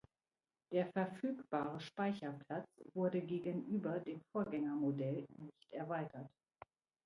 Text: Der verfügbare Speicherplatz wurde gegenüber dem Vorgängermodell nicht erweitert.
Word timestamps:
Der 0.71 0.87
verfügbare 0.93 1.79
Speicherplatz 1.79 2.65
wurde 2.95 3.21
gegenüber 3.21 3.99
dem 3.99 4.19
Vorgängermodell 4.33 5.27
nicht 5.37 5.71
erweitert. 5.73 6.31